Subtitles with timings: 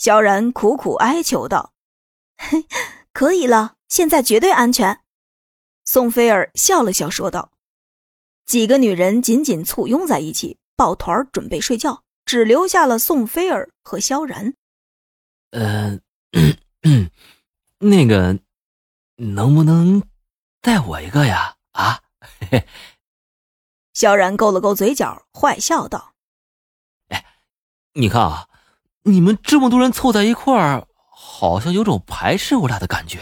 [0.00, 1.74] 萧然苦苦哀求道
[2.38, 2.64] ：“嘿，
[3.12, 5.02] 可以了，现在绝对安全。”
[5.84, 7.52] 宋菲儿笑了笑说道。
[8.46, 14.54] 几个女人紧紧簇拥在一起，抱团准备睡觉，只留下了宋菲儿和萧然。
[15.50, 16.00] 呃，
[17.80, 18.38] 那个，
[19.16, 20.02] 能不能
[20.62, 21.56] 带我一个呀？
[21.72, 22.00] 啊？
[23.92, 26.14] 萧然勾了勾嘴角，坏笑道
[27.08, 27.22] ：“哎，
[27.92, 28.48] 你看啊，
[29.04, 33.20] 你们这么多人凑在一块儿，好像有种排斥我俩的感觉。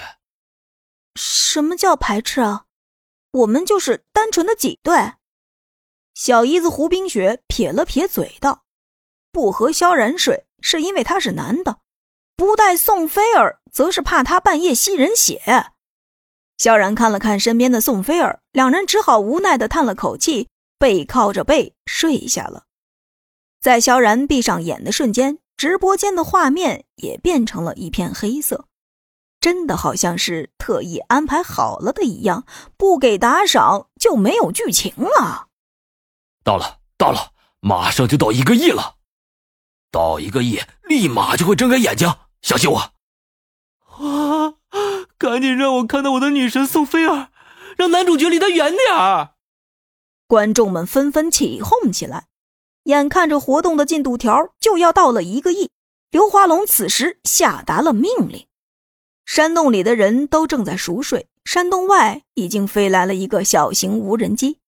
[1.15, 2.65] 什么叫排斥啊？
[3.33, 5.13] 我们就是单纯的挤兑。”
[6.15, 8.65] 小姨子胡冰雪撇了撇嘴道
[9.31, 11.81] ：“不和萧然睡，是因为他是男的；
[12.37, 15.73] 不带宋菲儿，则是怕他半夜吸人血。”
[16.59, 20.49] 萧然看了看身边的宋菲儿，两人只好无奈的叹了口气。
[20.81, 22.67] 背靠着背睡下了，
[23.61, 28.67] 在萧然闭上眼的瞬间，直播间的画面也变成了一片黑色，
[29.41, 35.49] 真的好像是特意安排好了的一样，不给打赏就没有剧情了。
[36.45, 38.99] 到了，到了，马上就到一个亿了，
[39.91, 42.09] 到一个亿，立马就会睁开眼睛，
[42.41, 42.79] 相信我。
[42.79, 44.55] 啊！
[45.19, 47.31] 赶紧让我看到我的女神宋菲儿，
[47.77, 49.35] 让男主角离她远点儿。
[50.29, 52.29] 观众们纷纷起哄起来，
[52.89, 55.71] 眼看着活动的进度条就要到了一个亿，
[56.11, 58.47] 刘华龙此时下达了命令。
[59.27, 64.59] 山洞里的人都正在熟睡，山洞外已经飞来了一个小型无人机。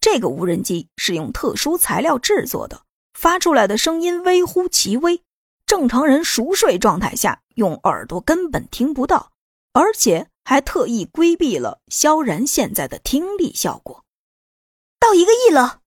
[0.00, 2.82] 这个无人机是用特殊材料制作的，
[3.14, 5.22] 发出来的声音微乎其微，
[5.64, 9.30] 正常人熟睡状态下用耳朵根本听不到，
[9.72, 14.02] 而且还特意规避了萧然现在的听力效果。
[14.98, 15.82] 到一个亿了，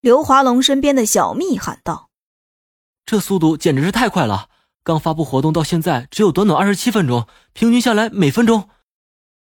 [0.00, 2.08] 刘华龙身边的小蜜喊道
[3.04, 4.48] ：“这速度简直是太快了！
[4.82, 8.70] 刚发布活动到现在只有短短二十七分钟，平均下来每分钟……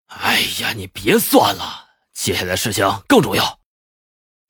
[0.07, 3.59] 哎呀，你别算了，接下来的事情更重要。”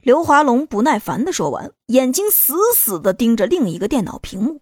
[0.01, 4.62] 刘华龙不耐烦的说完，眼睛死死的盯着另一个电脑屏幕。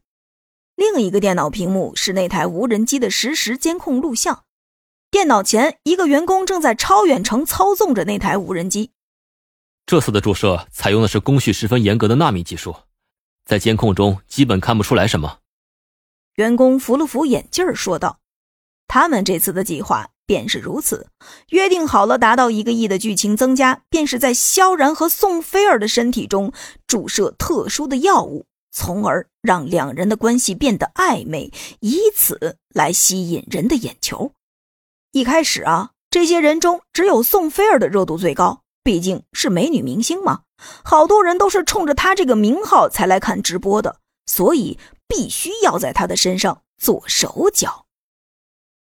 [0.75, 4.43] 另一个电脑屏幕是那台无人机的实时监控录像。
[5.09, 8.91] 电脑前，一个员工正在超远程操纵着那台无人机。
[9.85, 12.75] 这次的注射采用的是工序十分严格的纳米技术，
[13.45, 15.39] 在监控中基本看不出来什么。
[16.35, 18.19] 员工扶了扶眼镜说道
[18.87, 21.07] ：“他们这次的计划便是如此，
[21.49, 26.53] 约定好了达到一个亿的剧情增加，便是在萧然和宋菲儿的身体中
[26.87, 34.31] 注射特殊的药物，从而让两人的关系变得暧昧，以此来吸引人的眼球。
[35.11, 40.41] 一开始啊，这些人中只有宋菲儿的热度最高。”毕竟是美女明星嘛，
[40.83, 47.85] 好多人都是冲着她这个名号才来看直播的，所以必须要在她的身上做手脚。